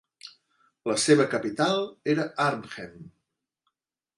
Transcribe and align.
La 0.91 0.95
seva 1.03 1.27
capital 1.33 1.77
era 2.15 2.25
Arnhem. 2.47 2.97